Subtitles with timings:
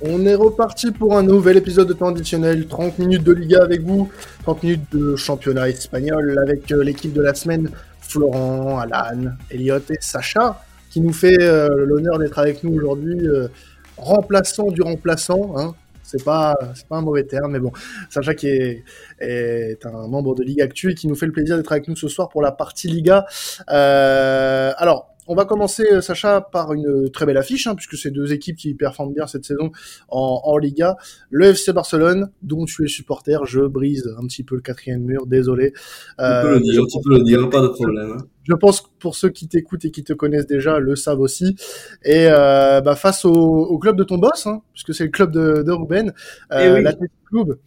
[0.00, 3.82] On est reparti pour un nouvel épisode de temps additionnel, 30 minutes de Liga avec
[3.82, 4.08] vous,
[4.44, 7.68] 30 minutes de championnat espagnol avec euh, l'équipe de la semaine,
[8.00, 13.48] Florent, Alan, Elliot et Sacha, qui nous fait euh, l'honneur d'être avec nous aujourd'hui, euh,
[13.96, 15.74] remplaçant du remplaçant, hein.
[16.04, 16.54] c'est pas,
[16.88, 17.72] pas un mauvais terme, mais bon,
[18.08, 18.84] Sacha qui est,
[19.18, 21.96] est un membre de Liga Actu et qui nous fait le plaisir d'être avec nous
[21.96, 23.26] ce soir pour la partie Liga.
[23.66, 28.32] alors, on va commencer, euh, Sacha, par une très belle affiche, hein, puisque c'est deux
[28.32, 29.70] équipes qui performent bien cette saison
[30.08, 30.96] en, Liga.
[31.30, 35.26] Le FC Barcelone, dont tu es supporter, je brise un petit peu le quatrième mur,
[35.26, 35.72] désolé.
[35.72, 38.16] Tu peux le dire, tu peux le dire, pas de problème.
[38.18, 38.24] Hein.
[38.48, 41.54] Je pense que pour ceux qui t'écoutent et qui te connaissent déjà, le savent aussi.
[42.02, 45.62] Et euh, bah, face au, club de ton boss, hein, puisque c'est le club de,
[45.62, 46.14] de Ruben,
[46.52, 47.58] euh, eh l'Athletic Club,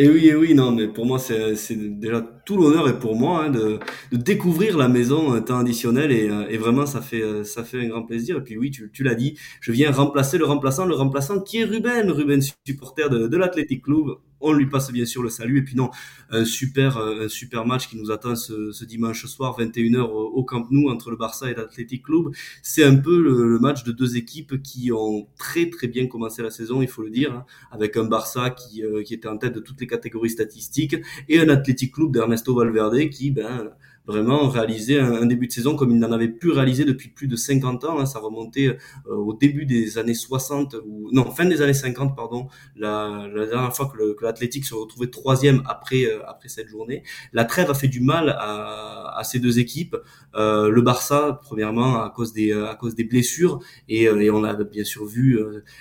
[0.00, 3.46] et oui, et oui, non, mais pour moi, c'est déjà tout l'honneur est pour moi
[3.46, 3.80] hein, de,
[4.12, 7.80] découvrir la maison euh, temps additionnel et, euh, et, vraiment, ça fait, euh, ça fait
[7.84, 8.36] un grand plaisir.
[8.36, 11.58] Et puis oui, tu, tu l'as dit, je viens remplacer le remplaçant, le remplaçant qui
[11.58, 15.58] est Ruben, Ruben supporter de, de l'Athletic Club on lui passe bien sûr le salut.
[15.58, 15.90] Et puis non,
[16.30, 20.66] un super, euh, un super match qui nous attend ce, dimanche soir, 21h au, Camp
[20.70, 22.32] Nou entre le Barça et l'Athletic Club.
[22.62, 26.50] C'est un peu le, match de deux équipes qui ont très très bien commencé la
[26.50, 29.54] saison, il faut le dire, hein, avec un Barça qui, euh, qui était en tête
[29.54, 30.96] de toutes les catégories statistiques
[31.28, 33.70] et un Athletic Club d'Ernesto Valverde qui, ben,
[34.08, 37.36] vraiment réaliser un, début de saison comme il n'en avait plus réalisé depuis plus de
[37.36, 37.98] 50 ans.
[38.00, 38.06] Hein.
[38.06, 38.76] Ça remontait euh,
[39.14, 42.48] au début des années 60 ou non fin des années 50 pardon.
[42.74, 47.02] La, la dernière fois que l'Athletic se retrouvait troisième après euh, après cette journée.
[47.34, 49.96] La trêve a fait du mal à, à ces deux équipes.
[50.34, 54.54] Euh, le Barça premièrement à cause des à cause des blessures et, et on a
[54.54, 55.38] bien sûr vu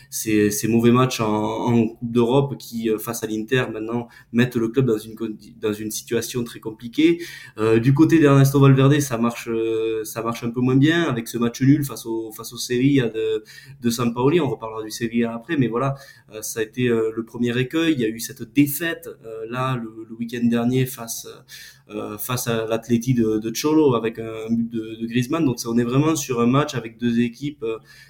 [0.09, 4.67] ces, ces mauvais matchs en, en Coupe d'Europe qui face à l'Inter maintenant mettent le
[4.67, 5.15] club dans une
[5.59, 7.21] dans une situation très compliquée.
[7.81, 11.37] du côté d'Ernesto Valverde, ça marche, euh, ça marche un peu moins bien avec ce
[11.37, 13.43] match nul face au face au Sevilla de
[13.81, 14.39] de San Paoli.
[14.39, 15.95] On reparlera du Sevilla après, mais voilà,
[16.31, 17.93] euh, ça a été euh, le premier écueil.
[17.93, 19.09] Il y a eu cette défaite
[19.49, 21.27] là le, week-end dernier face
[22.17, 25.45] face à l'Atleti de, Cholo avec un but de, Griezmann.
[25.45, 27.63] Donc on est vraiment sur un match avec deux équipes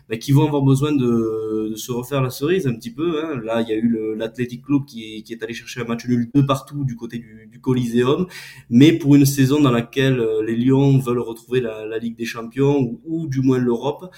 [0.10, 3.22] bah, qui vont avoir besoin de, se refaire la cerise un petit peu.
[3.24, 3.42] Hein.
[3.44, 6.30] Là, il y a eu l'Athletic Club qui, qui, est allé chercher un match nul
[6.34, 8.28] de partout du côté du, du Coliseum,
[8.70, 13.00] mais pour une saison dans laquelle euh, les Lions veulent retrouver la, Ligue des Champions
[13.06, 14.14] ou du moins l'Europe,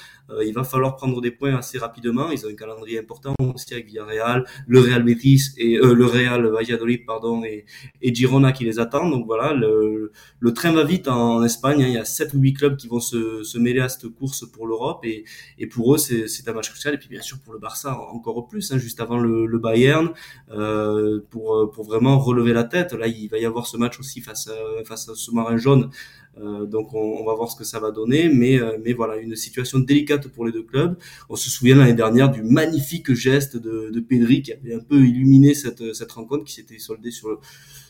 [0.45, 2.31] il va falloir prendre des points assez rapidement.
[2.31, 6.45] Ils ont un calendrier important aussi avec Villarreal, le Real Betis et euh, le Real
[6.47, 7.65] Valladolid pardon et,
[8.01, 9.11] et Girona qui les attendent.
[9.11, 11.83] Donc voilà, le, le train va vite en, Espagne.
[11.83, 11.87] Hein.
[11.87, 14.45] Il y a 7 ou 8 clubs qui vont se, se mêler à cette course
[14.49, 15.23] pour l'Europe et,
[15.57, 16.93] et pour eux, c'est un match crucial.
[16.93, 20.09] Et puis bien sûr pour le Barça encore plus, hein, juste avant le, le Bayern,
[20.51, 22.93] euh, pour, pour vraiment relever la tête.
[22.93, 25.89] Là, il va y avoir ce match aussi face à, face à ce marin jaune
[26.28, 26.28] euh,
[26.65, 29.35] donc on, on, va voir ce que ça va donner, mais euh, mais voilà une
[29.35, 30.97] situation délicate pour les deux clubs.
[31.29, 34.99] On se souvient l'année dernière du magnifique geste de, de Pedri qui avait un peu
[35.05, 37.39] illuminé cette cette rencontre qui s'était soldée sur le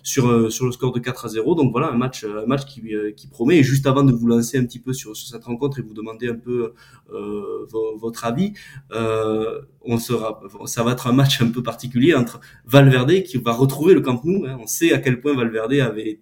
[0.10, 1.56] sur euh, sur le score de 4 à 0.
[1.56, 2.82] Donc voilà un match un match qui
[3.16, 3.58] qui promet.
[3.60, 5.94] Et juste avant de vous lancer un petit peu sur sur cette rencontre et vous
[5.94, 6.74] demander un peu
[7.14, 8.54] euh, votre avis,
[8.92, 13.54] euh, on sera ça va être un match un peu particulier entre Valverde qui va
[13.54, 14.46] retrouver le Camp Nou.
[14.46, 14.58] Hein.
[14.60, 16.20] On sait à quel point Valverde avait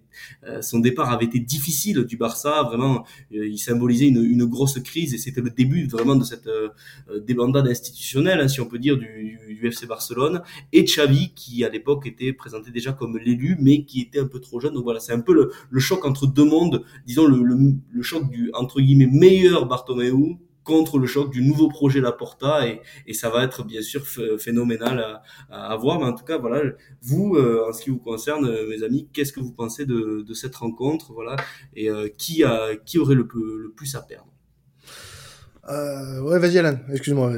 [0.60, 2.62] son départ avait été difficile du Barça.
[2.64, 6.46] Vraiment, euh, il symbolisait une, une grosse crise et c'était le début vraiment de cette
[6.46, 6.70] euh,
[7.20, 10.42] débandade institutionnelle, hein, si on peut dire, du, du, FC Barcelone.
[10.72, 14.40] Et Xavi, qui à l'époque était présenté déjà comme l'élu, mais qui était un peu
[14.40, 14.74] trop jeune.
[14.74, 18.80] Donc voilà, c'est un peu le, choc entre deux mondes, disons le, choc du entre
[18.80, 20.12] guillemets meilleur Bartomeu
[20.68, 24.06] contre le choc du nouveau projet Laporta et, et ça va être bien sûr
[24.38, 25.98] phénoménal à, voir.
[25.98, 26.62] Mais en tout cas, voilà,
[27.00, 30.24] vous, euh, en ce qui vous concerne, euh, mes amis, qu'est-ce que vous pensez de,
[30.34, 31.36] cette rencontre, voilà,
[31.74, 34.28] et euh, qui aurait le, plus à perdre?
[35.68, 37.32] Ouais, vas-y Alan, excuse-moi.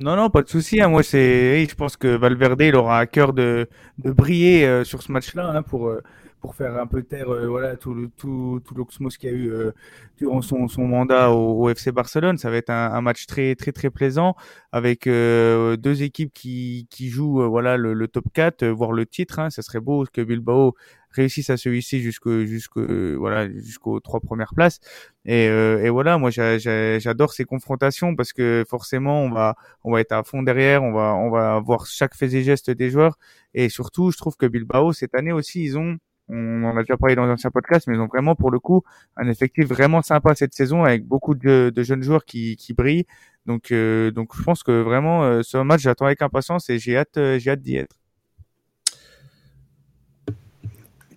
[0.00, 0.80] Non, non, pas de souci.
[0.80, 0.88] Hein.
[0.88, 3.68] Moi, c'est, je pense que Valverde, il aura à cœur de,
[3.98, 5.92] de briller sur ce match-là hein, pour
[6.40, 9.36] pour faire un peu taire euh, voilà tout le tout tout l'oxmos qu'il y a
[9.36, 9.72] eu euh,
[10.16, 12.38] durant son, son mandat au, FC Barcelone.
[12.38, 14.34] Ça va être un, un match très très très plaisant
[14.72, 19.38] avec euh, deux équipes qui qui jouent voilà le, le, top 4 voire le titre.
[19.38, 19.50] Hein.
[19.50, 20.74] Ça serait beau que Bilbao
[21.10, 22.82] réussisse à se hisser jusqu'au jusqu'au
[23.18, 24.80] voilà jusqu'aux trois premières places.
[25.24, 30.12] Et, et voilà, moi j'adore ces confrontations parce que forcément on va on va être
[30.12, 33.18] à fond derrière, on va on va voir chaque fait et geste des joueurs
[33.54, 35.98] et surtout je trouve que Bilbao cette année aussi ils ont
[36.30, 38.60] on en a déjà parlé dans un ancien podcast, mais ils ont vraiment pour le
[38.60, 38.82] coup
[39.16, 43.06] un effectif vraiment sympa cette saison avec beaucoup de, jeunes joueurs qui, qui brillent.
[43.46, 46.96] Donc, euh, donc je pense que vraiment euh, ce match j'attends avec impatience et j'ai
[46.96, 47.96] hâte, euh, j'ai hâte d'y être.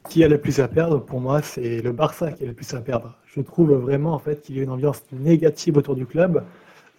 [0.10, 2.74] Qui a le plus à perdre Pour moi, c'est le Barça qui a le plus
[2.74, 3.18] à perdre.
[3.26, 6.44] Je trouve vraiment en fait qu'il y a une ambiance négative autour du club.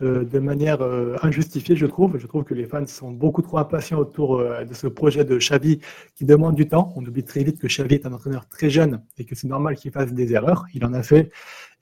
[0.02, 2.18] Euh, de manière euh, injustifiée, je trouve.
[2.18, 5.38] Je trouve que les fans sont beaucoup trop impatients autour euh, de ce projet de
[5.38, 5.78] Xavi
[6.16, 6.92] qui demande du temps.
[6.96, 9.76] On oublie très vite que Xavi est un entraîneur très jeune et que c'est normal
[9.76, 10.66] qu'il fasse des erreurs.
[10.74, 11.30] Il en a fait.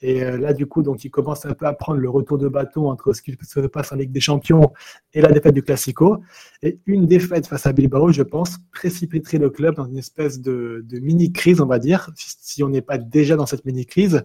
[0.02, 2.90] Et là, du coup, donc, il commence un peu à prendre le retour de bâton
[2.90, 4.72] entre ce qui se passe en Ligue des Champions
[5.14, 6.18] et la défaite du Classico.
[6.60, 10.84] Et une défaite face à Bilbao, je pense, précipiterait le club dans une espèce de,
[10.88, 14.24] de mini-crise, on va dire, si on n'est pas déjà dans cette mini-crise.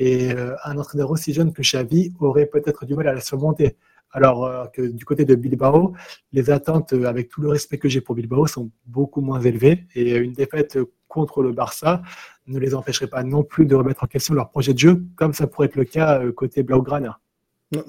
[0.00, 3.76] Et euh, un entraîneur aussi jeune que Xavi aurait peut-être du mal à la surmonter.
[4.12, 5.92] Alors euh, que du côté de Bilbao,
[6.32, 9.84] les attentes, euh, avec tout le respect que j'ai pour Bilbao, sont beaucoup moins élevées.
[9.94, 12.00] Et une défaite contre le Barça
[12.46, 15.34] ne les empêcherait pas non plus de remettre en question leur projet de jeu, comme
[15.34, 17.20] ça pourrait être le cas côté Blaugrana.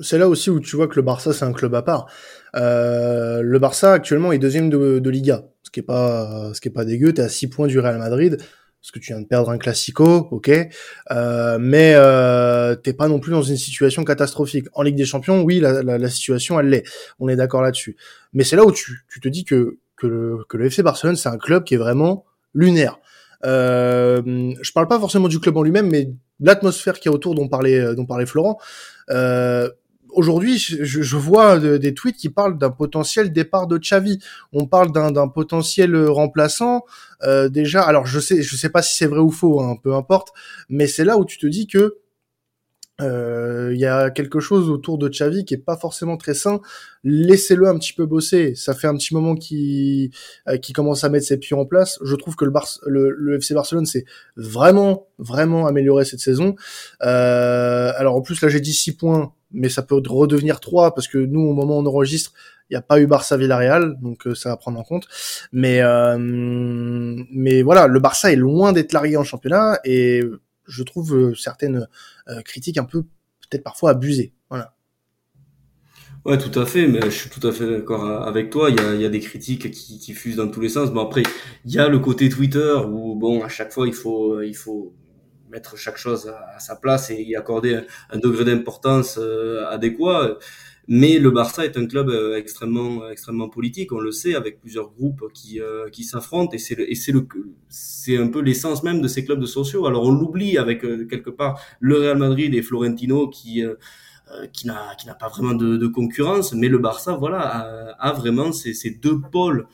[0.02, 2.08] C'est là aussi où tu vois que le Barça c'est un club à part.
[2.54, 6.84] le Barça actuellement est deuxième de, Liga, ce qui est pas ce qui est pas
[6.84, 7.14] dégueu.
[7.14, 8.38] T'es à 6 points du Real Madrid
[8.82, 10.50] parce que tu viens de perdre un classico, ok,
[11.12, 14.66] euh, mais euh, t'es pas non plus dans une situation catastrophique.
[14.74, 16.84] En Ligue des Champions, oui, la, la, la situation elle l'est,
[17.20, 17.96] on est d'accord là-dessus.
[18.34, 21.16] Mais c'est là où tu, tu, te dis que que le, que le FC Barcelone
[21.16, 22.26] c'est un club qui est vraiment
[22.56, 22.98] lunaire.
[23.46, 27.48] Euh, je parle pas forcément du club en lui-même, mais l'atmosphère qui est autour dont
[27.48, 28.58] parlait dont parlait Florent.
[29.12, 29.70] Euh,
[30.14, 34.20] aujourd'hui, je, je, vois des tweets qui parlent d'un potentiel départ de Xavi.
[34.54, 36.84] On parle d'un potentiel remplaçant.
[37.24, 39.94] Euh, déjà, alors je sais, je sais pas si c'est vrai ou faux, hein, peu
[39.96, 40.30] importe.
[40.70, 41.98] Mais c'est là où tu te dis que
[43.02, 46.62] il euh, y a quelque chose autour de Xavi qui est pas forcément très sain.
[47.04, 48.54] Laissez-le un petit peu bosser.
[48.56, 50.12] Ça fait un petit moment qu'il
[50.48, 51.98] euh, qui commence à mettre ses pieds en place.
[52.04, 54.06] Je trouve que le, Bar le, le FC Barcelone s'est
[54.36, 56.56] vraiment vraiment amélioré cette saison.
[57.02, 61.08] Euh, alors en plus là j'ai dit 6 points, mais ça peut redevenir 3 parce
[61.08, 62.34] que nous au moment où on enregistre,
[62.70, 65.08] il n'y a pas eu Barça Villarreal, donc euh, ça va prendre en compte.
[65.52, 70.22] Mais euh, mais voilà, le Barça est loin d'être largué en championnat et
[70.66, 71.88] je trouve euh, certaines
[72.30, 74.34] euh, critiques un peu peut-être parfois abusées.
[74.50, 74.74] Voilà.
[76.24, 78.70] Ouais, tout à fait, mais je suis tout à fait d'accord avec toi.
[78.70, 80.92] Il y a, y a des critiques qui, qui fusent dans tous les sens.
[80.92, 81.24] Bon après,
[81.66, 84.94] il y a le côté Twitter où bon, à chaque fois il faut, il faut
[85.52, 90.38] mettre chaque chose à, sa place et y accorder un, degré d'importance euh, adéquat.
[90.88, 94.90] Mais le Barça est un club euh, extrêmement, extrêmement politique, on le sait, avec plusieurs
[94.92, 97.26] groupes qui, euh, qui s'affrontent, et c'est le, et c'est le,
[97.70, 99.86] c'est un peu l'essence même de ces clubs de sociaux.
[99.86, 103.64] Alors on l'oublie avec euh, quelque part le Real Madrid et Florentino qui
[104.54, 108.54] qui n'a qui n'a pas vraiment de, de, concurrence, mais le Barça voilà a, vraiment
[108.54, 109.68] ces, ces deux pôles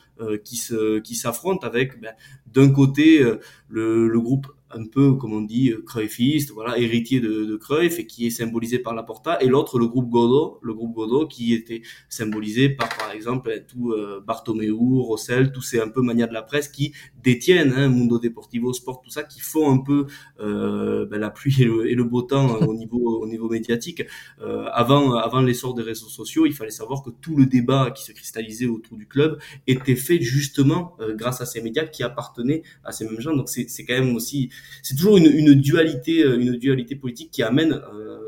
[0.44, 2.14] qui se qui s'affrontent avec ben,
[2.48, 3.24] d'un côté
[3.70, 8.00] le, le groupe un peu, comme on dit, euh, Cruyffiste, voilà, héritier de, de Cruyff
[8.00, 11.54] et qui est symbolisé par Laporta, et l'autre, le groupe Godot, le groupe Godot qui
[11.54, 16.34] était symbolisé par, par exemple, tout euh, Bartomeu, Rossel, tous ces un peu manias de
[16.34, 16.94] la presse qui
[17.24, 20.08] détiennent hein, Mundo Deportivo, Sport, tout ça, qui font un peu
[20.40, 24.04] euh, ben, la pluie et le, beau temps au niveau au niveau médiatique.
[24.42, 28.04] Euh, avant avant l'essor des réseaux sociaux, il fallait savoir que tout le débat qui
[28.04, 32.64] se cristallisait autour du club était fait justement euh, grâce à ces médias qui appartenaient
[32.84, 33.36] à ces mêmes gens.
[33.36, 34.50] Donc c'est c'est quand même aussi
[34.84, 37.74] c'est toujours une, une, dualité, euh, une dualité politique qui amène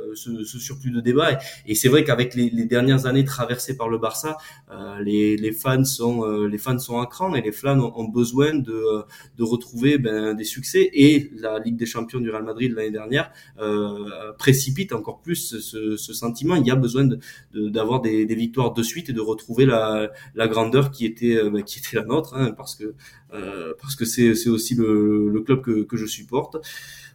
[0.09, 1.39] euh, ce, ce, surplus de débat.
[1.65, 4.37] Et, c'est vrai qu'avec les, les, dernières années traversées par le Barça,
[4.71, 8.09] euh, les, les, fans sont, euh, les fans sont à cran et les fans ont,
[8.09, 9.03] besoin de,
[9.37, 10.89] de retrouver ben, des succès.
[10.93, 13.31] Et la Ligue des Champions du Real Madrid l'année dernière
[14.37, 16.55] précipite encore plus ce, ce, sentiment.
[16.55, 17.07] Il y a besoin
[17.53, 21.49] d'avoir de, des, des, victoires de suite et de retrouver la, la grandeur qui était,
[21.49, 22.95] ben, qui était la nôtre, hein, parce que
[23.31, 26.57] euh, parce que c'est aussi le, le club que, que je supporte.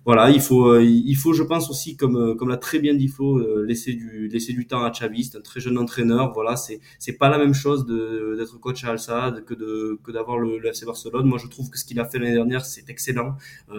[0.06, 2.94] Voilà, il faut euh, il faut je pense aussi comme euh, comme l'a très bien
[2.94, 3.28] dit Flo
[3.64, 7.14] laisser du laisser du temps à Xavi, c'est un très jeune entraîneur, voilà, c'est c'est
[7.22, 10.68] pas la même chose d'être coach à Al Sadd que de que d'avoir le, le,
[10.68, 11.26] FC Barcelone.
[11.26, 13.36] Moi, je trouve que ce qu'il a fait l'année dernière, c'est excellent.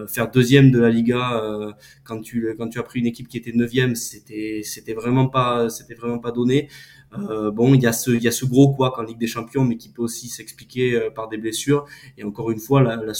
[0.07, 1.23] faire deuxième de la Liga
[2.03, 5.69] quand tu quand tu as pris une équipe qui était neuvième, c'était c'était vraiment pas
[5.69, 6.69] c'était vraiment pas donné.
[7.19, 9.27] Euh, bon, il y a ce, il y a ce gros quoi en Ligue des
[9.27, 11.85] Champions, mais qui peut aussi s'expliquer euh, par des blessures.
[12.17, 13.13] Et encore une fois, la, la,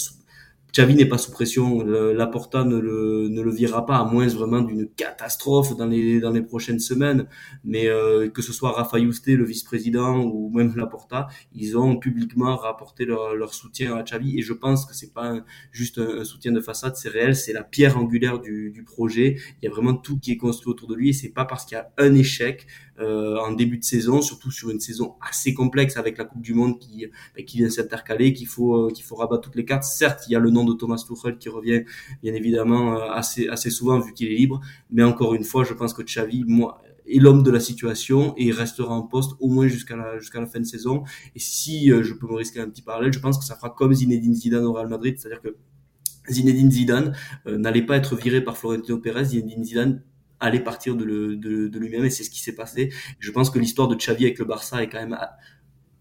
[0.76, 4.60] Xavi n'est pas sous pression, Laporta ne le, ne le virera pas, à moins vraiment
[4.60, 7.28] d'une catastrophe dans les, dans les prochaines semaines.
[7.64, 12.56] Mais euh, que ce soit Rafa Yuste, le vice-président, ou même Laporta, ils ont publiquement
[12.56, 14.38] rapporté leur, leur soutien à Xavi.
[14.38, 15.40] Et je pense que c'est pas
[15.72, 19.38] juste un, soutien de façade, c'est réel, c'est la pierre angulaire du, du projet.
[19.62, 21.08] Il y a vraiment tout qui est construit autour de lui.
[21.08, 22.66] Et c'est pas parce qu'il y a un échec
[22.98, 26.54] euh, en début de saison, surtout sur une saison assez complexe avec la Coupe du
[26.54, 29.84] Monde qui, ben, qui vient s'intercaler, qu'il faut, euh, qu'il faut rabattre toutes les cartes.
[29.84, 31.84] Certes, il y a le nom de Thomas Tuchel qui revient
[32.22, 35.74] bien évidemment euh, assez, assez souvent vu qu'il est libre, mais encore une fois, je
[35.74, 39.48] pense que Xavi, moi, est l'homme de la situation et il restera en poste au
[39.48, 41.04] moins jusqu'à la jusqu'à la fin de saison.
[41.36, 43.94] Et si je peux me risquer un petit parallèle, je pense que ça fera comme
[43.94, 45.56] Zinedine Zidane au Real Madrid, c'est-à-dire que
[46.28, 49.26] Zinedine Zidane n'allait pas être viré par Florentino Pérez.
[49.26, 50.02] Zinedine Zidane
[50.40, 51.04] allait partir de,
[51.34, 52.92] de lui-même et c'est ce qui s'est passé.
[53.20, 55.16] Je pense que l'histoire de Xavi avec le Barça est quand même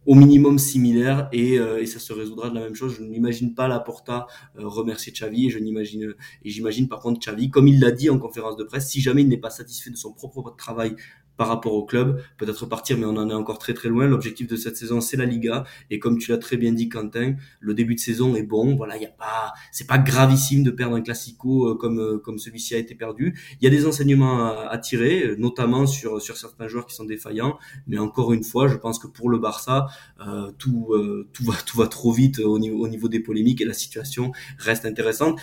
[0.05, 2.95] au minimum similaire et, euh, et, ça se résoudra de la même chose.
[2.97, 7.19] Je n'imagine pas la Porta euh, remercier Xavi et je n'imagine et j'imagine par contre
[7.19, 9.89] Xavi, comme il l'a dit en conférence de presse, si jamais il n'est pas satisfait
[9.89, 10.95] de son propre travail
[11.37, 14.07] par rapport au club, peut-être partir, mais on en est encore très très loin.
[14.07, 17.35] L'objectif de cette saison, c'est la Liga, et comme tu l'as très bien dit, Quentin,
[17.59, 18.75] le début de saison est bon.
[18.75, 22.17] Voilà, il y a pas, c'est pas gravissime de perdre un classico euh, comme euh,
[22.19, 23.37] comme celui-ci a été perdu.
[23.59, 27.57] Il y a des enseignements à, tirer, notamment sur sur certains joueurs qui sont défaillants,
[27.87, 29.87] mais encore une fois, je pense que pour le Barça,
[30.25, 30.93] euh, tout
[31.33, 34.31] tout va tout va trop vite au niveau au niveau des polémiques et la situation
[34.57, 35.39] reste intéressante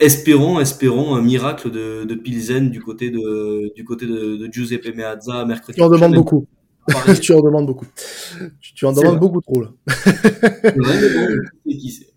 [0.00, 4.94] espérons, espérons un miracle de, de Pilsen du côté de, du côté de, de Giuseppe
[4.94, 5.76] Meazza mercredi.
[5.76, 6.46] Tu en demandes beaucoup.
[7.20, 7.86] tu en demandes beaucoup.
[8.60, 9.68] Tu, en demandes beaucoup trop là.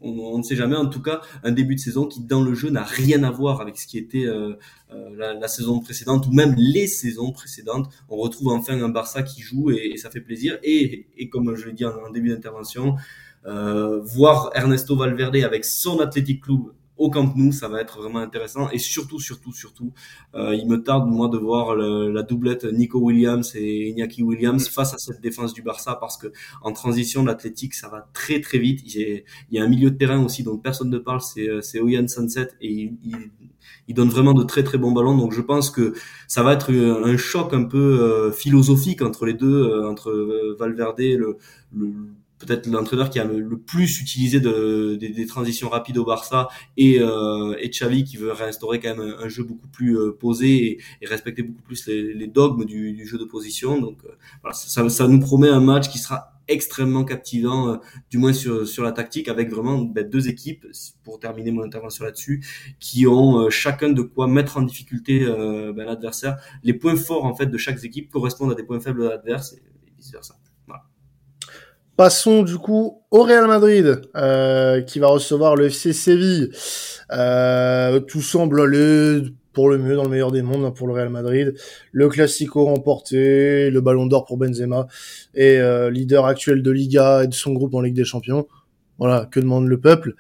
[0.02, 0.78] on, ne sait jamais.
[0.78, 3.60] En tout cas, un début de saison qui, dans le jeu, n'a rien à voir
[3.60, 4.54] avec ce qui était euh,
[4.94, 7.90] euh, la, la, saison précédente ou même les saisons précédentes.
[8.08, 10.58] On retrouve enfin un Barça qui joue et, et ça fait plaisir.
[10.64, 12.96] Et, et comme je l'ai dit en, en début d'intervention,
[13.46, 18.20] euh, voir Ernesto Valverde avec son Athletic Club au Camp Nou, ça va être vraiment
[18.20, 18.70] intéressant.
[18.70, 19.92] Et surtout, surtout, surtout,
[20.36, 24.94] euh, il me tarde moi de voir la doublette Nico Williams et Iñaki Williams face
[24.94, 26.28] à cette défense du Barça parce que
[26.62, 28.82] en transition, l'athlétique, ça va très très vite.
[28.86, 31.80] Il y a un milieu de terrain aussi dont personne ne parle, c'est euh, c'est
[31.80, 33.32] Oyan Sunset et il,
[33.88, 35.18] il, donne vraiment de très très bons ballons.
[35.18, 35.94] Donc je pense que
[36.28, 40.12] ça va être un choc un peu euh, philosophique entre les deux, entre
[40.60, 41.38] Valverde, le,
[41.74, 41.94] le
[42.42, 47.56] peut-être l'entraîneur qui a le, plus utilisé de, des, transitions rapides au Barça et, euh,
[47.60, 51.44] et Xavi qui veut réinstaurer quand même un, jeu beaucoup plus euh, posé et, respecter
[51.44, 53.80] beaucoup plus les, dogmes du, jeu de position.
[53.80, 54.10] Donc euh,
[54.42, 57.78] voilà, ça, ça, nous promet un match qui sera extrêmement captivant, euh,
[58.10, 60.66] du moins sur, sur la tactique, avec vraiment ben, deux équipes,
[61.04, 62.44] pour terminer mon intervention là-dessus,
[62.80, 66.38] qui ont chacun de quoi mettre en difficulté ben, l'adversaire.
[66.64, 69.60] Les points forts en fait de chaque équipe correspondent à des points faibles de l'adversaire
[69.60, 70.36] et vice versa.
[72.02, 76.50] Passons du coup au Real Madrid euh, qui va recevoir le FC Séville.
[77.12, 79.22] Euh, tout semble aller
[79.54, 81.54] pour le mieux dans le meilleur des mondes hein, pour le Real Madrid.
[81.92, 84.88] Le Classico remporté, le Ballon d'Or pour Benzema
[85.36, 88.48] et euh, leader actuel de Liga et de son groupe en Ligue des Champions.
[88.98, 90.16] Voilà, que demande le peuple?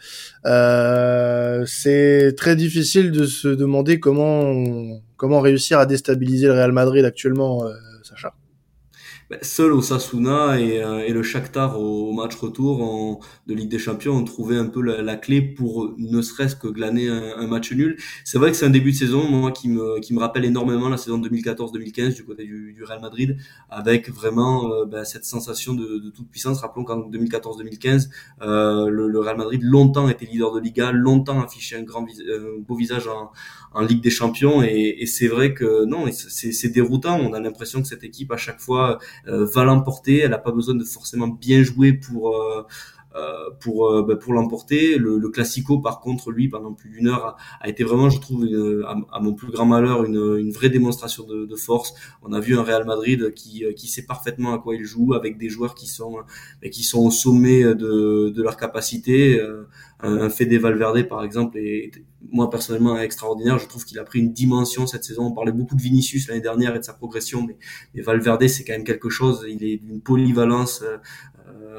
[0.45, 7.63] C'est très difficile de se demander comment comment réussir à déstabiliser le Real Madrid actuellement,
[8.03, 8.35] Sacha.
[9.31, 13.79] Ben, seul Osasuna et, euh, et le Shakhtar au, match retour en, de Ligue des
[13.79, 17.95] Champions ont trouvé un peu la, clé pour ne serait-ce que glaner un, match nul.
[18.25, 20.89] C'est vrai que c'est un début de saison moi qui me, qui me rappelle énormément
[20.89, 23.38] la saison 2014-2015 du côté du, du, Real Madrid
[23.69, 26.59] avec vraiment ben, cette sensation de, de, toute puissance.
[26.59, 28.09] Rappelons qu'en 2014-2015
[28.41, 32.59] euh, le, le, Real Madrid longtemps était leader de Liga, longtemps affiché un grand un
[32.59, 33.31] beau visage en,
[33.73, 37.17] en Ligue des Champions et, et c'est vrai que non, c'est déroutant.
[37.17, 40.20] On a l'impression que cette équipe à chaque fois va l'emporter.
[40.20, 42.63] Elle n'a pas besoin de forcément bien jouer pour euh, euh,
[43.60, 44.98] pour euh, bah, pour l'emporter.
[44.98, 48.48] Le, le, classico, par contre, lui, pendant plus d'une heure, a, été vraiment, je trouve,
[49.12, 51.94] à, mon plus grand malheur, une, une vraie démonstration de, de, force.
[52.22, 55.38] On a vu un Real Madrid qui qui sait parfaitement à quoi il joue, avec
[55.38, 56.18] des joueurs qui sont
[56.72, 59.41] qui sont au sommet de, de leur capacité.
[60.03, 61.91] Un, Fede Valverde, par exemple, est,
[62.32, 63.60] moi personnellement extraordinaire.
[63.60, 65.25] Je trouve qu'il a pris une dimension cette saison.
[65.25, 67.58] On parlait beaucoup de Vinicius l'année dernière et de sa progression, mais,
[67.94, 69.46] mais Valverde c'est quand même quelque chose.
[69.48, 70.84] Il est d'une polyvalence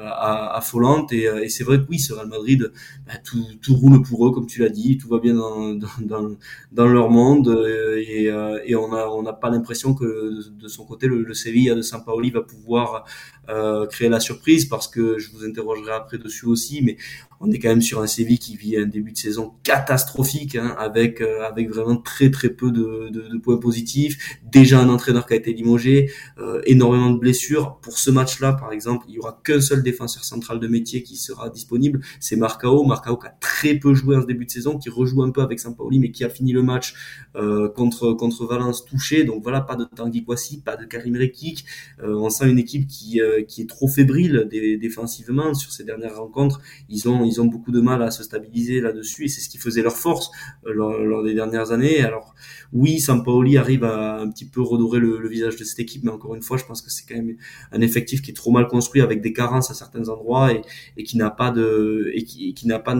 [0.05, 2.71] affolante et, et c'est vrai que oui, ce Real Madrid,
[3.07, 6.35] bah, tout, tout, roule pour eux, comme tu l'as dit, tout va bien dans, dans,
[6.71, 7.47] dans leur monde.
[7.47, 11.33] Euh, et, euh, et on n'a on pas l'impression que de son côté, le, le
[11.33, 13.05] Sevilla de Sampaoli va pouvoir
[13.49, 16.97] euh, créer la surprise parce que je vous interrogerai après dessus aussi, mais
[17.45, 20.75] on est quand même sur un Séville qui vit un début de saison catastrophique hein,
[20.79, 24.39] avec euh, avec vraiment très très peu de, de, de, points positifs.
[24.49, 26.09] Déjà un entraîneur qui a été limogé,
[26.39, 27.79] euh, énormément de blessures.
[27.81, 31.17] Pour ce match-là, par exemple, il y aura qu'un seul défenseur central de métier qui
[31.17, 32.83] sera disponible, c'est Marcao.
[32.85, 35.41] Marcao qui a très peu joué en ce début de saison, qui rejoue un peu
[35.41, 36.95] avec Sampaoli, mais qui a fini le match
[37.35, 39.25] euh, contre contre Valence touché.
[39.25, 41.65] Donc voilà, pas de Tanguy Kwasi, pas de Karim Rekik.
[42.01, 43.19] on sent une équipe qui
[43.49, 44.47] qui est trop fébrile
[44.79, 46.61] défensivement sur ces dernières rencontres.
[46.87, 49.57] Ils ont, ils ont beaucoup de mal à se stabiliser là-dessus et c'est ce qui
[49.57, 50.31] faisait leur force
[50.65, 52.01] euh, lors, des dernières années.
[52.01, 52.35] Alors
[52.71, 56.35] oui, Sampaoli arrive à un petit peu redorer le, visage de cette équipe, mais encore
[56.35, 57.35] une fois, je pense que c'est quand même
[57.71, 60.61] un effectif qui est trop mal construit avec des carences à certains endroits et,
[60.97, 62.95] et qui n'a pas de et qui, qui n'a pas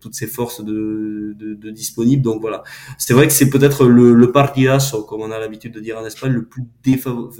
[0.00, 2.22] toutes ses forces de, de, de disponibles.
[2.22, 2.62] Donc voilà,
[2.98, 6.04] c'est vrai que c'est peut-être le, le partidazo, comme on a l'habitude de dire en
[6.04, 7.34] Espagne, le plus défavorable,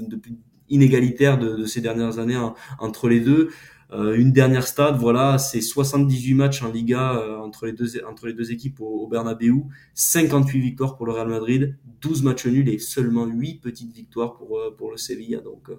[0.71, 2.39] inégalitaire de, de, ces dernières années
[2.79, 3.49] entre les deux.
[3.93, 8.27] Euh, une dernière stade, voilà, c'est 78 matchs en Liga euh, entre les deux entre
[8.27, 9.63] les deux équipes au, au, Bernabeu,
[9.95, 14.59] 58 victoires pour le Real Madrid, 12 matchs nuls et seulement 8 petites victoires pour
[14.77, 15.41] pour le Sevilla.
[15.41, 15.69] Donc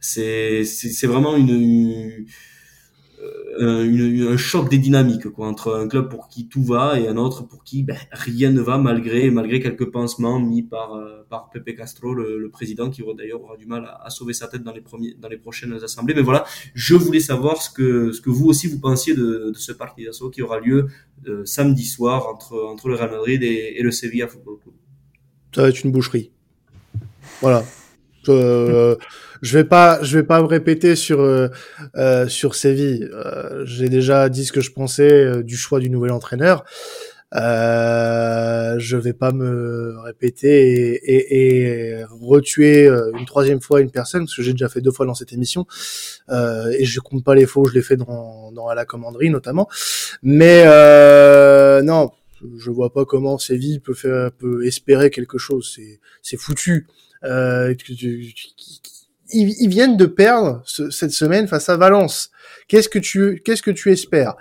[0.00, 2.26] c'est c'est vraiment une, une
[3.60, 7.16] euh, un choc des dynamiques quoi entre un club pour qui tout va et un
[7.16, 11.50] autre pour qui ben, rien ne va malgré malgré quelques pansements mis par euh, par
[11.50, 14.80] Pepe Castro le, président qui d'ailleurs aura du mal à, sauver sa tête dans les
[14.80, 16.14] premiers dans les prochaines assemblées.
[16.14, 19.58] Mais voilà je voulais savoir ce que ce que vous aussi vous pensiez de, de
[19.58, 20.86] ce d'assaut qui aura lieu
[21.28, 24.74] euh, samedi soir entre entre le Real Madrid et, et le Sevilla Football Club.
[25.54, 26.30] Ça va être une boucherie.
[27.40, 27.64] Voilà
[28.28, 28.96] euh,
[29.42, 31.48] je vais pas, je vais pas me répéter sur euh,
[31.96, 33.10] euh, sur Séville.
[33.12, 36.64] Euh, J'ai déjà dit ce que je pensais euh, du choix du nouvel entraîneur.
[37.32, 44.22] Euh, je vais pas me répéter et, et, et, retuer une troisième fois une personne
[44.24, 45.64] parce que j'ai déjà fait deux fois dans cette émission
[46.30, 49.68] euh, et je compte pas les faux, je l'ai fait dans, dans la commanderie notamment.
[50.24, 52.10] Mais euh, non,
[52.58, 55.72] je vois pas comment Séville peut faire, peut espérer quelque chose.
[55.74, 56.86] C'est c'est foutu.
[57.24, 57.74] Euh,
[59.32, 62.30] ils, viennent de perdre cette semaine face à Valence.
[62.68, 64.34] Qu'est-ce que tu, qu'est-ce que tu espères?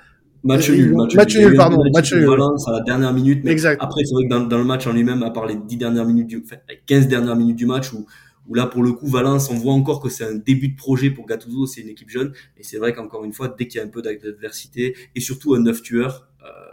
[0.44, 2.26] Match nul, match, nul, pardon, match nul.
[2.26, 3.44] Valence à la dernière minute.
[3.44, 3.84] Mais exact.
[3.84, 6.06] Après, c'est vrai que dans, dans, le match en lui-même, à part les 10 dernières
[6.06, 8.06] minutes du, enfin, 15 dernières minutes du match où,
[8.48, 11.10] où là, pour le coup, Valence, on voit encore que c'est un début de projet
[11.10, 12.32] pour Gattuso, c'est une équipe jeune.
[12.58, 15.56] Et c'est vrai qu'encore une fois, dès qu'il y a un peu d'adversité et surtout
[15.56, 16.29] un neuf tueur,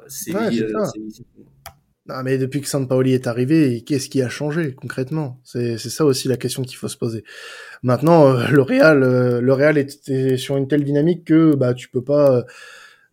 [0.09, 0.87] c'est ouais, euh,
[2.09, 5.41] non, mais depuis que Sampaoli est arrivé, qu'est-ce qui a changé concrètement?
[5.43, 7.25] C'est ça aussi la question qu'il faut se poser.
[7.83, 11.89] Maintenant, euh, le Real, euh, le Real est, sur une telle dynamique que bah tu
[11.89, 12.45] peux pas,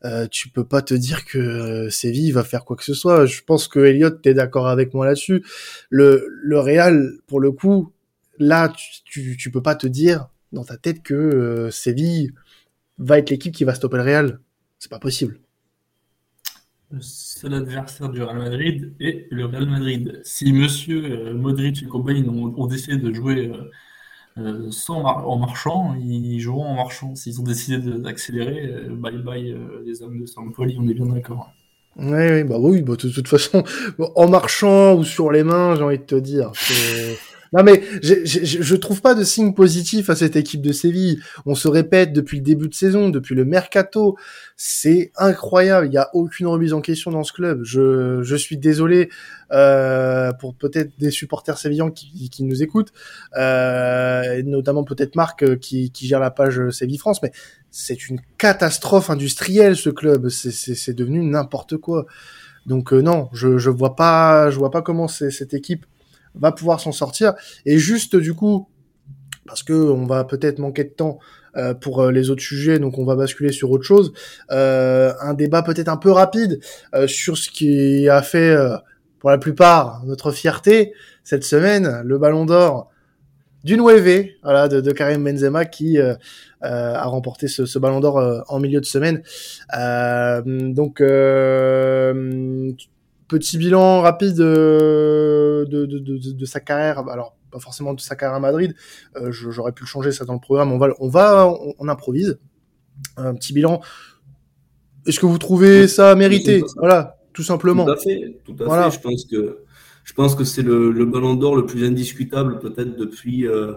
[0.06, 3.26] euh, tu peux pas te dire que Séville va faire quoi que ce soit.
[3.26, 5.44] Je pense que Elliott t'es d'accord avec moi là-dessus.
[5.90, 7.92] Le le Real, pour le coup,
[8.38, 12.32] là tu, tu, tu peux pas te dire dans ta tête que Séville
[13.00, 14.40] va être l'équipe qui va stopper le Real.
[14.78, 15.40] C'est pas possible
[17.02, 20.22] seul adversaire du Real Madrid est le Real Madrid.
[20.24, 23.72] Si Monsieur euh, Modric et compagnie ont, décidé de jouer euh,
[24.38, 27.16] euh, sans en marchant, ils joueront en marchant.
[27.16, 31.52] S'ils ont décidé d'accélérer, bye bye les hommes de Sampoli, on est bien d'accord.
[31.96, 33.64] Oui, oui, bah oui, bah, de toute façon,
[34.16, 36.52] en marchant ou sur les mains, j'ai envie de te dire.
[37.54, 41.22] Non mais je, je, trouve pas de signe positif à cette équipe de Séville.
[41.46, 44.18] On se répète depuis le début de saison, depuis le mercato.
[44.58, 45.86] C'est incroyable.
[45.86, 47.62] Il y a aucune remise en question dans ce club.
[47.64, 49.10] Je, je suis désolé
[49.52, 52.92] euh, pour peut-être des supporters sévillans qui, qui nous écoutent,
[53.38, 57.32] euh, notamment peut-être Marc euh, qui, qui gère la page Séville France, mais
[57.70, 60.30] c'est une catastrophe industrielle ce club.
[60.30, 62.08] C'est devenu n'importe quoi.
[62.66, 65.86] Donc euh, non, je je vois pas je vois pas comment cette équipe
[66.36, 67.34] va pouvoir s'en sortir.
[67.66, 68.68] Et juste du coup,
[69.46, 71.20] parce que on va peut-être manquer de temps
[71.56, 74.14] euh, pour euh, les autres sujets, donc on va basculer sur autre chose.
[74.52, 76.60] Euh, un débat peut-être un peu rapide
[77.08, 78.56] sur ce qui a fait,
[79.20, 80.94] pour la plupart, notre fierté
[81.24, 82.90] cette semaine, le Ballon d'Or
[83.64, 88.60] du 9, voilà, de, de, Karim Benzema qui a remporté ce, ce Ballon d'Or en
[88.60, 89.22] milieu de semaine.
[90.56, 91.02] donc
[93.34, 97.00] petit bilan rapide de, de, de, de, sa carrière.
[97.10, 98.76] Alors, pas forcément de sa carrière à Madrid.
[99.16, 100.72] Euh, J'aurais pu le changer ça dans le programme.
[100.72, 102.38] On va, on va, on, improvise.
[103.18, 103.82] Un petit bilan.
[105.08, 106.64] Est-ce que vous trouvez ça mérité?
[106.78, 107.86] Voilà, tout simplement.
[107.86, 108.38] Tout à fait.
[108.46, 108.92] Tout à voilà.
[108.92, 108.98] fait.
[108.98, 109.63] Je pense que
[110.04, 113.74] je pense que c'est le, le ballon d'or le plus indiscutable peut-être depuis euh,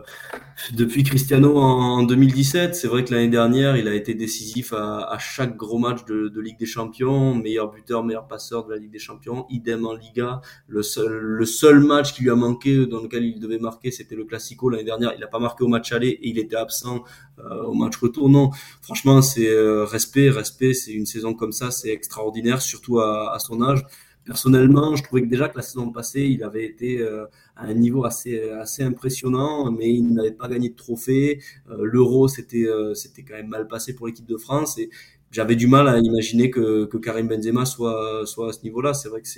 [0.75, 2.75] depuis Cristiano en, 2017.
[2.75, 6.29] C'est vrai que l'année dernière, il a été décisif à, à chaque gros match de,
[6.29, 9.95] de, Ligue des Champions, meilleur buteur, meilleur passeur de la Ligue des Champions, idem en
[9.95, 10.41] Liga.
[10.67, 14.17] Le seul le seul match qui lui a manqué dans lequel il devait marquer, c'était
[14.17, 15.13] le Classico l'année dernière.
[15.15, 17.05] Il n'a pas marqué au match aller et il était absent
[17.39, 18.29] euh, au match retour.
[18.29, 20.75] Non, franchement, c'est euh, respect, respect.
[20.75, 23.85] C'est une saison comme ça, c'est extraordinaire, surtout à, à son âge
[24.27, 27.75] personnellement, je trouvais que déjà que la saison passée, il avait été euh, à un
[27.75, 31.41] niveau assez assez impressionnant, mais il n'avait pas gagné de trophée.
[31.71, 34.91] Euh, L'Euro, c'était euh, c'était quand même mal passé pour l'équipe de France et
[35.31, 38.95] j'avais du mal à imaginer que, que Karim Benzema soit soit à ce niveau-là.
[38.95, 39.29] C'est vrai que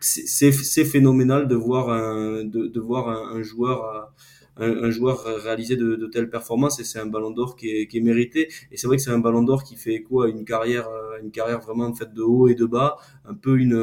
[0.00, 4.14] c'est phénoménal de voir un de, de voir un, un joueur à,
[4.60, 7.98] un, joueur réalisé de, de telles performances et c'est un ballon d'or qui est, qui
[7.98, 8.48] est mérité.
[8.70, 10.88] Et c'est vrai que c'est un ballon d'or qui fait écho à une carrière
[11.22, 12.96] une carrière vraiment faite de haut et de bas
[13.26, 13.76] un peu une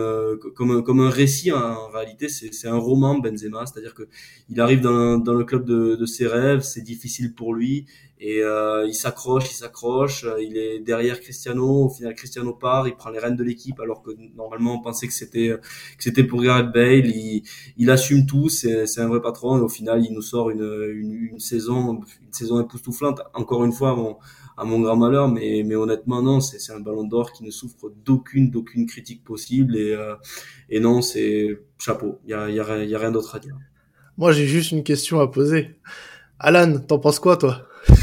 [0.56, 2.30] comme un, comme un récit en réalité.
[2.30, 3.66] C'est c'est un roman Benzema.
[3.66, 4.04] C'est-à-dire que
[4.50, 7.86] il arrive dans, dans le club de, de ses rêves c'est difficile pour lui
[8.20, 12.88] et euh, il s'accroche, il s'accroche, euh, il est derrière Cristiano, au final Cristiano part,
[12.88, 15.50] il prend les rênes de l'équipe alors que normalement on pensait que c'était
[15.98, 17.44] que c'était pour Gareth Bale, il,
[17.78, 20.64] il assume tout, c'est c'est un vrai patron et au final il nous sort une
[20.96, 23.22] une, une saison une saison époustouflante.
[23.34, 24.18] Encore une fois, mon,
[24.58, 27.92] à mon grand malheur, mais mais honnêtement non, c'est un ballon d'or qui ne souffre
[28.06, 30.16] d'aucune d'aucune critique possible et euh,
[30.70, 33.56] et non, c'est chapeau, il y a y a, y a rien d'autre à dire.
[34.18, 35.76] Moi, j'ai juste une question à poser.
[36.40, 37.68] Alan, t'en penses quoi, toi?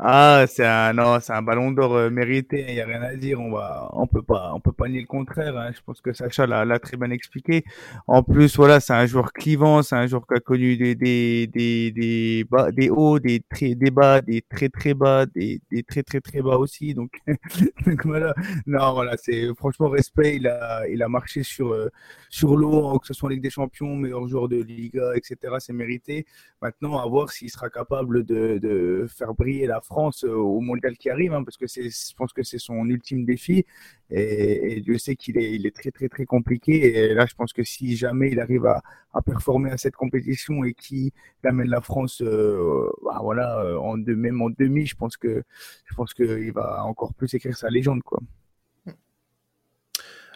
[0.00, 2.64] Ah, c'est un non, c'est un ballon d'or euh, mérité.
[2.68, 3.40] Il y a rien à dire.
[3.40, 5.56] On va, on peut pas, on peut pas nier le contraire.
[5.56, 5.72] hein.
[5.74, 7.64] Je pense que Sacha l'a l'a très bien expliqué.
[8.06, 11.48] En plus, voilà, c'est un joueur clivant, c'est un joueur qui a connu des des
[11.48, 15.82] des des bas, des hauts, des très des bas, des très très bas, des des
[15.82, 16.94] très très très bas aussi.
[16.94, 17.18] Donc,
[18.04, 18.34] voilà.
[18.66, 20.36] Non, voilà, c'est franchement respect.
[20.36, 21.88] Il a il a marché sur euh,
[22.28, 25.54] sur l'eau, que ce soit en Ligue des Champions, meilleur joueur de Liga, etc.
[25.58, 26.26] C'est mérité.
[26.62, 30.96] Maintenant, à voir s'il sera capable de de faire briller la France euh, au mondial
[30.96, 33.64] qui arrive, hein, parce que je pense que c'est son ultime défi.
[34.10, 36.72] Et, Dieu sait qu'il est, il est très très très compliqué.
[37.10, 40.64] Et là, je pense que si jamais il arrive à, à performer à cette compétition
[40.64, 41.12] et qui
[41.44, 45.42] amène la France, euh, bah, voilà, euh, en deux, même en demi, je pense que
[45.86, 48.20] je pense qu'il va encore plus écrire sa légende, quoi.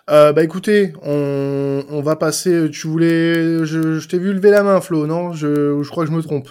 [0.09, 2.71] Bah écoutez, on, on va passer.
[2.71, 5.33] Tu voulais, je, je t'ai vu lever la main, Flo, non?
[5.33, 6.49] Je crois que je me trompe.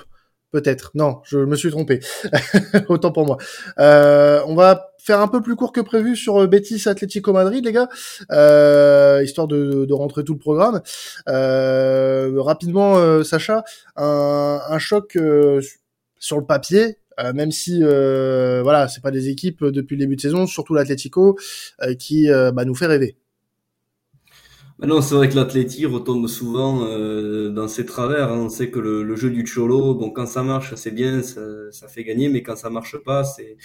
[0.52, 0.92] Peut-être.
[0.96, 2.02] Non, je me suis trompé.
[2.90, 3.38] Autant pour moi.
[3.80, 7.72] Euh, on va faire un peu plus court que prévu sur Betis Atlético Madrid, les
[7.72, 7.88] gars,
[8.32, 10.82] euh, histoire de, rentrer tout le programme.
[11.30, 13.64] Euh, rapidement, euh, Sacha,
[13.96, 15.62] un, un choc euh,
[16.20, 16.98] sur le papier.
[17.20, 20.74] euh, même si euh, voilà, c'est pas des équipes depuis le début de saison, surtout
[20.74, 21.38] l'Atlético,
[21.82, 23.16] euh, qui euh, bah, nous fait rêver.
[24.84, 28.32] Non, c'est vrai que l'Atleti retombe souvent euh, dans ses travers.
[28.32, 28.38] hein.
[28.46, 31.42] On sait que le, le jeu du Cholo, bon, quand ça marche, c'est bien, ça,
[31.72, 33.58] ça fait gagner, mais quand ça marche pas, c'est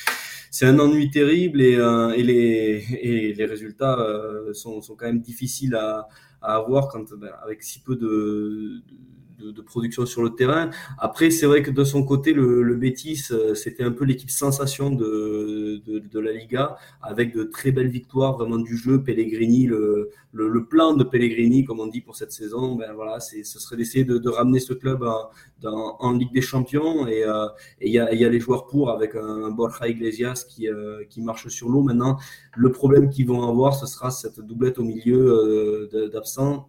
[0.50, 5.07] c'est un ennui terrible et, euh, et les et les résultats euh, sont, sont quand
[5.07, 6.07] même difficiles à,
[6.42, 8.94] à avoir quand ben, avec si peu de, de,
[9.38, 10.70] de production sur le terrain.
[10.99, 14.31] Après, c'est vrai que de son côté, le, le Betis, euh, c'était un peu l'équipe
[14.31, 19.03] sensation de, de, la Liga, avec de très belles victoires, vraiment du jeu.
[19.03, 23.20] Pellegrini, le, le, le plan de Pellegrini, comme on dit pour cette saison, ben voilà,
[23.20, 27.07] ce serait d'essayer de, ramener ce club en, dans, en Ligue des Champions.
[27.07, 27.46] Et euh,
[27.81, 31.20] il y, a, y a les joueurs pour, avec un, Borja Iglesias qui, euh, qui
[31.22, 31.83] marche sur l'eau.
[31.83, 32.18] Maintenant,
[32.57, 36.11] le problème qu'ils vont avoir, ce sera cette doublette au milieu euh.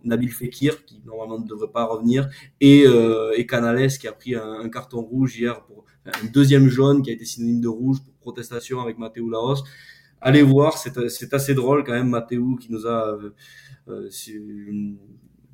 [0.03, 2.29] Nabil Fekir, qui normalement ne devrait pas revenir,
[2.61, 6.69] et, euh, et Canales, qui a pris un, un carton rouge hier pour un deuxième
[6.69, 9.63] jaune qui a été synonyme de rouge pour protestation avec Matteo Laos.
[10.21, 13.29] Allez voir, c'est assez drôle quand même, Matteo qui nous a euh,
[13.89, 14.09] euh,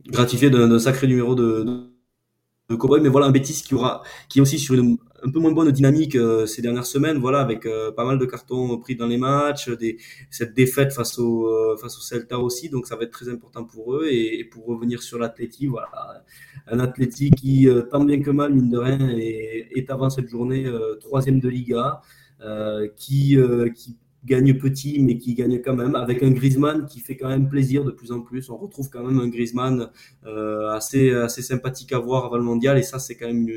[0.08, 1.90] gratifié d'un sacré numéro de, de,
[2.70, 3.02] de Cowboy.
[3.02, 5.72] Mais voilà, un Betis qui aura, qui est aussi sur une un peu moins bonne
[5.72, 9.18] dynamique euh, ces dernières semaines, voilà, avec euh, pas mal de cartons pris dans les
[9.18, 9.98] matchs, des,
[10.30, 13.64] cette défaite face au euh, face au Celta aussi, donc ça va être très important
[13.64, 16.24] pour eux et, pour revenir sur l'Atleti, voilà,
[16.68, 20.66] un Atleti qui tant bien que mal mine de rien est, est avant cette journée
[21.00, 22.02] troisième de Liga,
[22.96, 23.38] qui
[23.76, 27.50] qui gagne petit mais qui gagne quand même avec un Griezmann qui fait quand même
[27.50, 28.50] plaisir de plus en plus.
[28.50, 29.90] On retrouve quand même un Griezmann
[30.26, 33.48] euh, assez assez sympathique à voir avant le mondial et ça c'est quand même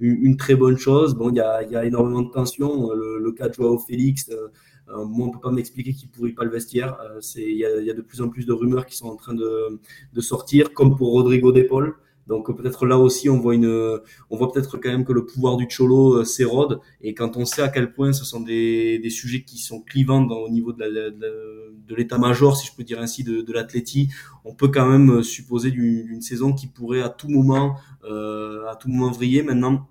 [0.00, 1.14] une, très bonne chose.
[1.14, 2.92] Bon, il y a, y a énormément de tension.
[2.92, 4.48] Le, le cas de Joao Félix, euh,
[4.88, 6.98] euh, moi on peut pas m'expliquer qu'il pourrit pas le vestiaire.
[7.00, 9.16] Euh, il y a, y a de plus en plus de rumeurs qui sont en
[9.16, 9.80] train de,
[10.12, 11.94] de sortir, comme pour Rodrigo De Paul.
[12.26, 13.98] Donc peut-être là aussi on voit une,
[14.30, 17.44] on voit peut-être quand même que le pouvoir du Cholo euh, s'érode et quand on
[17.44, 20.72] sait à quel point ce sont des, des sujets qui sont clivants dans, au niveau
[20.72, 24.08] de la- de de l'état-major, si je peux dire ainsi, de, de l'Atleti,
[24.44, 28.74] on peut quand même supposer d'une d'une saison qui pourrait à tout moment, euh, à
[28.74, 29.42] tout moment vriller.
[29.44, 29.86] Maintenant,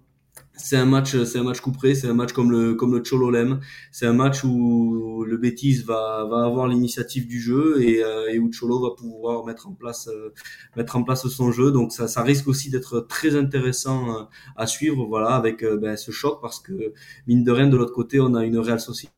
[0.57, 3.29] c'est un match, c'est un match couperé, c'est un match comme le comme le Cholo
[3.29, 3.59] l'aime.
[3.91, 8.39] C'est un match où le Betis va va avoir l'initiative du jeu et, euh, et
[8.39, 10.33] où Cholo va pouvoir mettre en place euh,
[10.75, 11.71] mettre en place son jeu.
[11.71, 14.23] Donc ça ça risque aussi d'être très intéressant euh,
[14.55, 16.93] à suivre, voilà, avec euh, ben, ce choc parce que
[17.27, 19.14] mine de rien de l'autre côté on a une Real Sociedad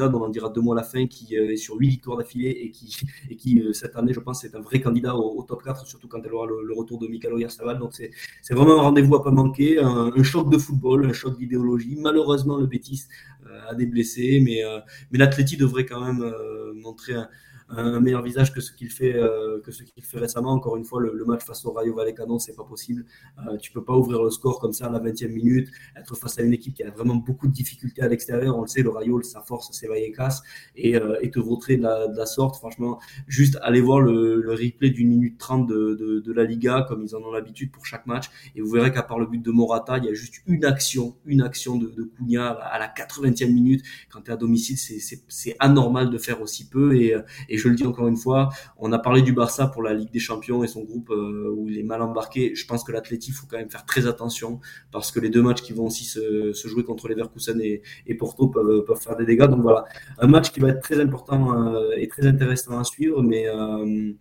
[0.00, 2.50] on en dira deux mots à la fin, qui euh, est sur huit victoires d'affilée
[2.50, 2.96] et qui,
[3.30, 6.08] et qui euh, cette année, je pense, est un vrai candidat au, top 4, surtout
[6.08, 7.78] quand elle aura le, retour de Michael Oyarzabal.
[7.78, 11.96] Donc c'est vraiment un rendez-vous à pas manquer, un, choc de football, un choc d'idéologie.
[12.00, 13.04] Malheureusement, le Betis
[13.46, 14.62] euh, a des blessés, mais,
[15.10, 16.34] mais devrait quand même
[16.74, 17.28] montrer un,
[17.76, 20.52] un meilleur visage que ce qu'il fait, euh, que fait récemment.
[20.52, 23.04] Encore une fois, le, match face au Rayo Vallecano, c'est pas possible.
[23.46, 26.38] Euh, tu peux pas ouvrir le score comme ça à la 20e minute, être face
[26.38, 28.56] à une équipe qui a vraiment beaucoup de difficultés à l'extérieur.
[28.56, 30.42] On le sait, le Rayo, sa force, c'est Vallecas,
[30.76, 32.56] et, euh, et te vautrer de la, de la, sorte.
[32.56, 37.14] Franchement, juste aller voir le, replay d'une minute trente de, de, la Liga, comme ils
[37.14, 39.98] en ont l'habitude pour chaque match, et vous verrez qu'à part le but de Morata,
[39.98, 43.84] il y a juste une action, une action de, de Cunha à la 80e minute.
[44.10, 47.14] Quand tu es à domicile, c'est anormal de faire aussi peu, et,
[47.50, 50.18] je le dis encore une fois, on a parlé du Barça pour la Ligue des
[50.18, 52.54] Champions et son groupe euh, où il est mal embarqué.
[52.54, 55.62] Je pense que l'Atleti, faut quand même faire très attention parce que les deux matchs
[55.62, 57.82] qui vont aussi se, jouer contre les Verkusen et,
[58.18, 59.46] Porto peuvent, peuvent, faire des dégâts.
[59.46, 59.84] Donc voilà,
[60.18, 64.12] un match qui va être très important euh, et très intéressant à suivre, mais euh,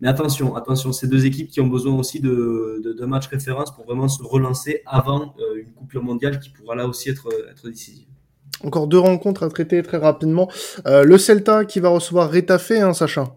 [0.00, 3.84] mais attention, attention, ces deux équipes qui ont besoin aussi de, de, matchs référence pour
[3.84, 8.08] vraiment se relancer avant une coupure mondiale qui pourra là aussi être, être décisive.
[8.62, 10.50] Encore deux rencontres à traiter très rapidement.
[10.86, 13.36] Euh, le Celta qui va recevoir Retafe, hein, Sacha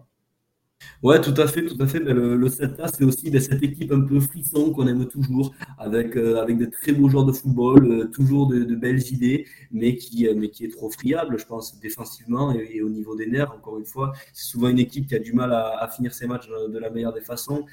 [1.02, 2.00] Ouais, tout à fait, tout à fait.
[2.00, 6.44] Le, Celta, c'est aussi ben, cette équipe un peu frisson qu'on aime toujours, avec euh,
[6.44, 10.90] de très beaux joueurs de football, euh, toujours de, belles idées, mais qui est trop
[10.90, 13.52] friable, je pense, défensivement et, au niveau des nerfs.
[13.52, 16.48] Encore une fois, c'est souvent une équipe qui a du mal à finir ses matchs
[16.48, 17.64] de la meilleure des façons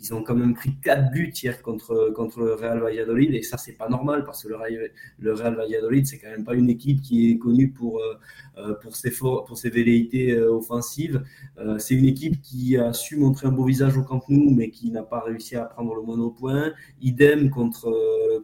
[0.00, 3.56] ils ont quand même pris quatre buts hier contre, contre le Real Valladolid et ça
[3.56, 6.68] c'est pas normal parce que le Real, le Real Valladolid c'est quand même pas une
[6.68, 8.14] équipe qui est connue pour, euh,
[8.82, 11.22] pour, ses, for pour ses velléités euh, offensives.
[11.58, 14.70] Euh, c'est une équipe qui a su montrer un beau visage au Camp Nou mais
[14.70, 16.72] qui n'a pas réussi à prendre le mono point.
[17.00, 17.92] Idem contre,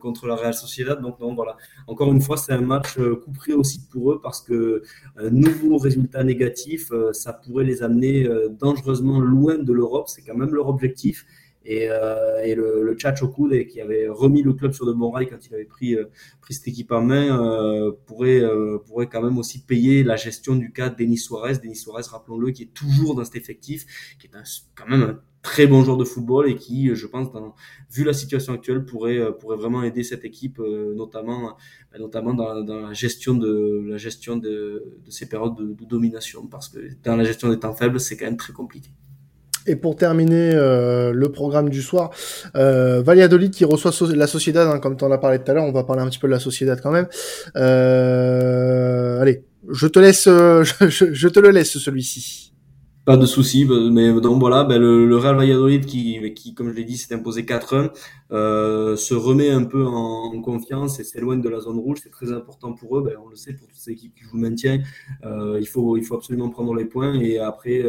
[0.00, 1.00] contre la Real Sociedad.
[1.00, 1.56] Donc non, voilà.
[1.86, 4.82] Encore une fois c'est un match coup pris aussi pour eux parce que
[5.16, 10.08] un nouveau résultat négatif ça pourrait les amener dangereusement loin de l'Europe.
[10.08, 11.24] C'est quand même leur objectif.
[11.64, 15.28] Et, euh, et, le, le Chachokude, qui avait remis le club sur de bons rails
[15.28, 16.06] quand il avait pris, euh,
[16.40, 20.56] pris cette équipe en main, euh, pourrait, euh, pourrait quand même aussi payer la gestion
[20.56, 21.58] du cas de Denis Suarez.
[21.58, 24.30] Denis Suarez, rappelons-le, qui est toujours dans cet effectif, qui est
[24.74, 27.54] quand même un très bon joueur de football et qui, je pense, dans,
[27.90, 31.56] vu la situation actuelle, pourrait, pourrait vraiment aider cette équipe, notamment,
[31.98, 36.46] notamment dans, dans, la gestion de la gestion de, de ces périodes de, de domination,
[36.46, 38.90] parce que dans la gestion des temps faibles, c'est quand même très compliqué.
[39.70, 42.10] Et pour terminer euh, le programme du soir,
[42.56, 45.62] euh, Valladolid qui reçoit la Sociedad, hein, comme tu en as parlé tout à l'heure,
[45.62, 47.06] on va parler un petit peu de la Sociedad quand même.
[47.54, 52.52] Euh, allez, je te laisse, je, je, te le laisse celui-ci.
[53.04, 56.74] Pas de souci, mais donc voilà, ben le, le, Real Valladolid qui, qui comme je
[56.74, 57.90] l'ai dit, s'est imposé 4-1,
[58.32, 61.98] euh, se remet un peu en, en confiance et s'éloigne de la zone rouge.
[62.02, 63.02] C'est très important pour eux.
[63.02, 64.82] Ben, on le sait pour toutes ces équipes qui jouent le maintien,
[65.24, 67.84] euh, il faut il faut absolument prendre les points et après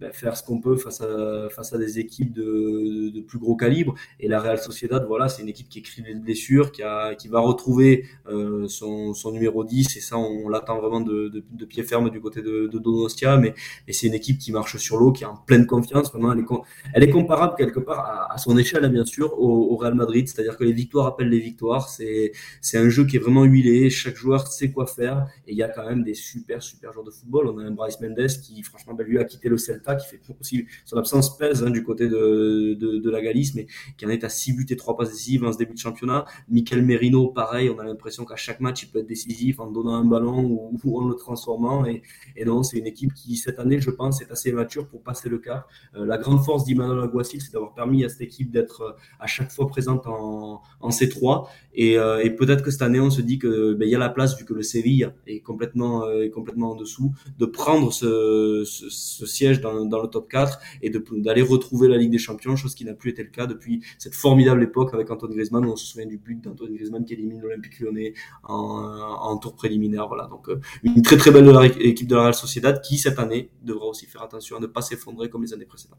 [0.00, 3.38] ben, faire ce qu'on peut face à, face à des équipes de, de, de, plus
[3.38, 3.94] gros calibre.
[4.20, 7.28] Et la Real Sociedad, voilà, c'est une équipe qui écrit des blessures, qui, a, qui
[7.28, 11.64] va retrouver euh, son, son, numéro 10, et ça, on, l'attend vraiment de, de, de,
[11.64, 13.54] pied ferme du côté de, de Donostia, mais,
[13.86, 16.40] mais c'est une équipe qui marche sur l'eau, qui est en pleine confiance, vraiment, elle
[16.40, 16.46] est,
[16.94, 20.28] elle est comparable quelque part à, à son échelle, bien sûr, au, au Real Madrid,
[20.28, 22.32] c'est-à-dire que les victoires appellent les victoires, c'est
[22.74, 25.68] un jeu qui est vraiment huilé, chaque joueur sait quoi faire, et il y a
[25.68, 27.48] quand même des super, super joueurs de football.
[27.48, 30.20] On a un Bryce Mendes qui, franchement, ben, lui a quitté le Celta, qui fait
[30.40, 34.24] aussi son absence pèse hein, du côté de, de, la Galice, mais qui en est
[34.24, 36.24] à 6 buts et 3 passes décisives en ce début de championnat.
[36.48, 39.94] Mikel Merino, pareil, on a l'impression qu'à chaque match, il peut être décisif en donnant
[39.94, 41.86] un ballon ou, en le transformant.
[41.86, 42.02] Et,
[42.36, 45.28] et non, c'est une équipe qui, cette année, je pense, est assez mature pour passer
[45.28, 45.66] le cap.
[45.94, 49.26] Euh, la grande force d'Immanuel Aguasil, c'est d'avoir permis à cette équipe d'être euh, à
[49.26, 51.46] chaque fois présente en, en C3.
[51.74, 54.08] Et, euh, et peut-être que cette année, on se dit que ben, y a la
[54.08, 58.88] place, vu que le Séville est complètement, est complètement en dessous, de prendre ce, ce,
[58.88, 62.74] ce siège dans, dans le top 4 et d'aller retrouver la Ligue des Champions, chose
[62.74, 65.76] qui n'a plus été le cas depuis cette formidable époque avec Antoine Griezmann, où on
[65.76, 70.08] se souvient du but d'Antoine Griezmann qui élimine l'Olympique lyonnais en, en, tour préliminaire.
[70.08, 71.48] Voilà, donc euh, une très très belle
[71.80, 74.82] équipe de la Real Sociedad qui cette année devra aussi faire attention à ne pas
[74.82, 75.98] s'effondrer comme les années précédentes.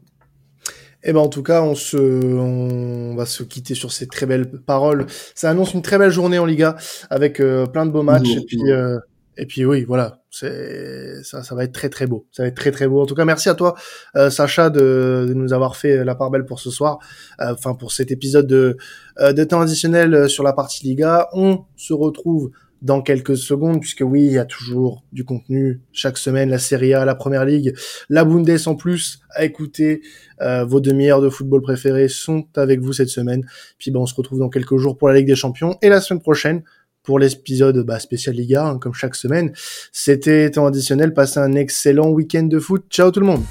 [1.04, 4.50] Eh ben en tout cas, on se, on va se quitter sur ces très belles
[4.50, 5.06] paroles.
[5.34, 6.76] Ça annonce une très belle journée en Liga
[7.08, 8.98] avec euh, plein de beaux matchs et puis euh,
[9.38, 12.26] et puis oui, voilà, c'est ça, ça va être très très beau.
[12.32, 13.00] Ça va être très très beau.
[13.00, 13.74] En tout cas, merci à toi,
[14.16, 16.98] euh, Sacha, de, nous avoir fait la part belle pour ce soir.
[17.38, 18.76] Enfin, pour cet épisode de
[19.20, 21.28] de temps additionnel sur la partie Liga.
[21.32, 22.50] On se retrouve
[22.82, 26.94] dans quelques secondes, puisque oui, il y a toujours du contenu chaque semaine, la Serie
[26.94, 27.74] A, la Première Ligue,
[28.08, 30.02] la Bundes en plus à écouter.
[30.40, 33.44] Euh, vos demi-heures de football préférés sont avec vous cette semaine.
[33.78, 36.00] Puis ben, on se retrouve dans quelques jours pour la Ligue des Champions et la
[36.00, 36.62] semaine prochaine
[37.02, 39.52] pour l'épisode bah, spécial Liga, hein, comme chaque semaine.
[39.92, 41.14] C'était temps additionnel.
[41.14, 42.84] Passez un excellent week-end de foot.
[42.90, 43.44] Ciao tout le monde